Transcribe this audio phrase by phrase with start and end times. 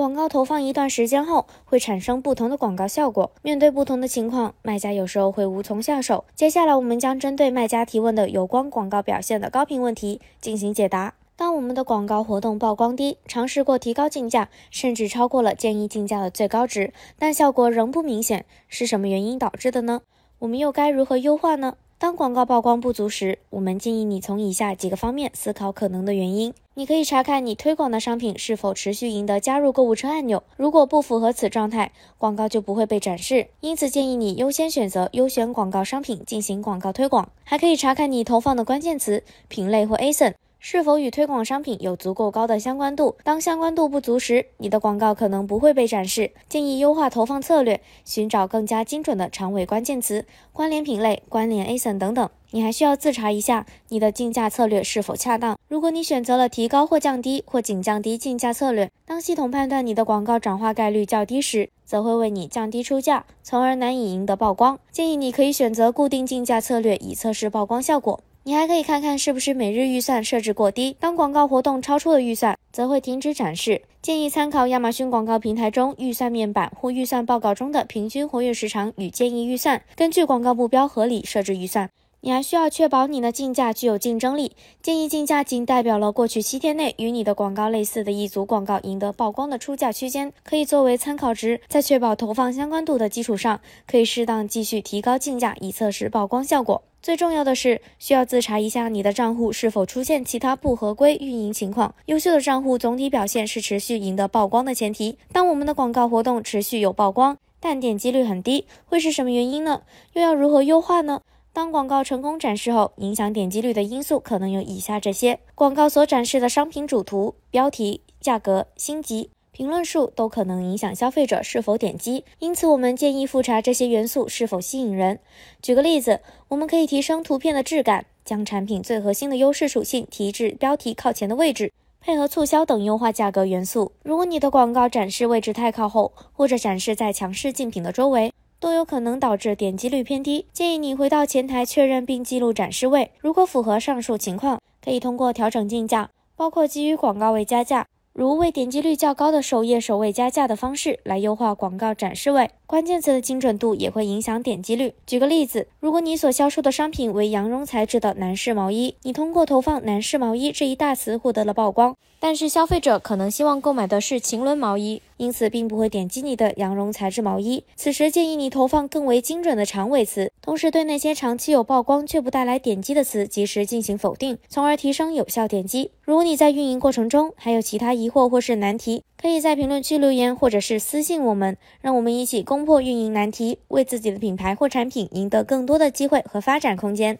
[0.00, 3.30] 广告投放一段时间后，会产生不同的广告效果。
[3.42, 6.24] 面对不同的情况，卖家有时候会无从下手。
[6.34, 11.12] 接下来，我们将针对卖家提问的有关广告表现的高频问题进行解答。
[11.36, 20.00] 当我们的广告活动曝光低，尝试过提高竞价，甚至超过了建议竞价的最高值，但效果仍不明显，是什么原因导致的呢？
[20.38, 21.74] 我们又该如何优化呢？
[22.00, 26.54] 当广告曝光不足时，我们建议你从以下几个方面思考可能的原因。
[26.72, 33.48] 你可以查看你推广的商品是否持续赢得加入购物车按钮，如果不符合此状态，广告就不会被展示。
[33.60, 37.28] 因此，建议你优先选择优选广告商品进行广告推广。
[37.44, 40.32] 还可以查看你投放的关键词、品类或 ASIN。
[40.62, 43.16] 是否与推广商品有足够高的相关度？
[43.24, 46.32] 当相关度不足时，你的广告可能不会被展示。
[46.50, 52.28] 建议优化投放策略，寻找更加精准的长尾关键词、关联品类、关联 ASIN 等等。
[52.50, 55.56] 你还需要自查一下你的竞价策略是否恰当。
[55.66, 64.78] 如果你选择了提高或降低或仅降低竞价策略，当系统判断你的广告转化概率较低时，则会为你降低出价，从而难以赢得曝光。
[64.92, 68.20] 建议你可以选择固定竞价策略，以测试曝光效果。
[68.50, 73.82] 你还可以看看是不是每日预算设置过低，当广告活动超出了预算，则会停止展示。
[74.02, 81.90] 建议参考亚马逊广告平台中预算面板或预算报告中的平均活跃时长与建议预算，根据广告目标合理设置预算。
[82.22, 84.50] 你还需要确保你的竞价具有竞争力。
[84.82, 91.60] 建议竞价仅代表了过去七天内与你的广告类似的一组广告赢得曝光的出价区间，可以作为参考值。
[91.68, 96.82] 在确保投放相关度的基础上，可以适当继续提高竞价，以测试曝光效果。
[97.02, 101.94] 最重要的是，需要自查一下你的账户是否出现其他不合规运营情况。
[102.06, 105.16] 优秀的账户总体表现是持续赢得曝光的前提。
[105.32, 109.80] 当我们的广告活动持续有曝光，但点击率很低，会是什么原因呢？
[110.12, 111.22] 又要如何优化呢？
[111.54, 125.18] 当广告成功展示后，影响点击率的因素可能有以下这些：广告所展示的商品主图、标题、价格、星级、评论数都可能影响消费者是否点击，因此我们建议复查这些元素是否吸引人。
[125.60, 131.70] 举个例子，我们可以提升图片的质感，将产品最核心的优势属性提至标题靠前的位置，
[132.00, 133.92] 配合促销等优化价格元素。
[134.02, 143.10] 如果你的广告展示位置太靠后，或者展示在强势竞品的周围，都有可能导致点击率偏低，建议你回到前台确认并记录展示位。
[143.18, 152.50] 如果符合上述情况，可以通过调整竞价，包括基于广告位加价，如为点击率较高的首页首位加价的方式来优化广告展示位。
[152.66, 154.94] 关键词的精准度也会影响点击率。
[155.06, 165.00] 举个例子，如果你所销售的商品为羊绒材质的男士毛衣，你通过投放“男士毛衣”这一大词获得了曝光，但是消费者可能希望购买的是晴纶毛衣。
[165.20, 167.62] 因此，并不会点击你的羊绒材质毛衣。
[167.76, 175.90] 此时建议你投放更为精准的长尾词，同时对那些长期有曝光却不带来点击的词及时进行否定，从而提升有效点击。
[176.06, 187.18] 如果你在运营过程中还有其他疑惑或是难题，可以在评论区留言或者是私信我们，让我们一起攻破运营难题，为自己的品牌或产品赢得更多的机会和发展空间。